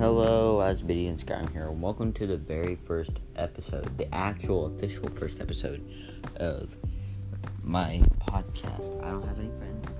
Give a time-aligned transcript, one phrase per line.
[0.00, 5.42] Hello, Osbidian Skyrim here, and welcome to the very first episode, the actual official first
[5.42, 5.86] episode
[6.36, 6.74] of
[7.62, 8.98] my podcast.
[9.04, 9.90] I don't have any friends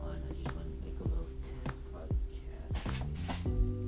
[0.00, 0.22] on.
[0.30, 2.84] I just want to make a little test podcast.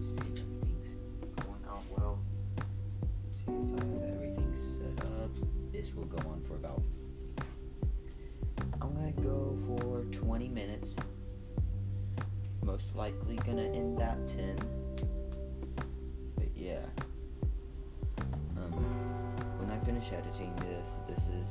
[0.03, 2.19] See if everything's going out well.
[3.47, 5.31] See if I have everything set up.
[5.71, 6.83] This will go on for about.
[8.83, 10.97] I'm gonna go for 20 minutes.
[12.65, 14.84] Most likely gonna end at 10
[19.95, 21.49] finish editing this, this is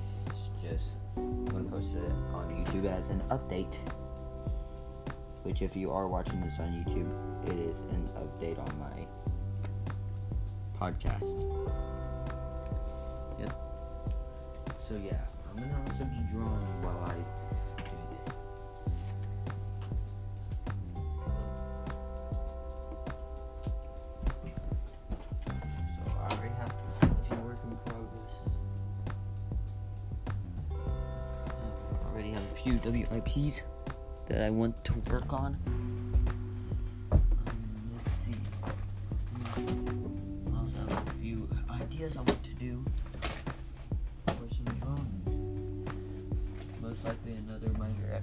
[0.61, 3.77] just gonna post it on YouTube as an update.
[5.43, 7.09] Which, if you are watching this on YouTube,
[7.47, 9.07] it is an update on my
[10.77, 11.39] podcast.
[13.39, 13.55] Yep.
[14.89, 16.42] So yeah, I'm gonna also be drawing
[32.13, 33.61] already have a few WIPs
[34.27, 35.57] that I want to work on.
[37.11, 37.21] Um,
[37.97, 38.35] let's see.
[39.35, 42.85] I also have a few ideas to do
[44.27, 45.89] for some drawings.
[46.81, 48.21] Most likely another minor.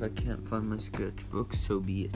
[0.00, 2.14] If I can't find my sketchbook, so be it.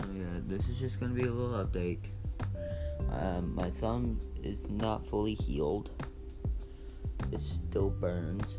[0.00, 2.08] So yeah, this is just gonna be a little update.
[3.12, 5.90] Um, my thumb is not fully healed.
[7.30, 8.56] It still burns.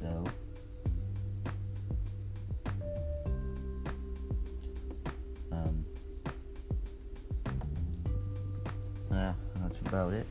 [0.00, 0.32] Though.
[5.50, 5.84] Um,
[9.10, 10.26] yeah, that's about it.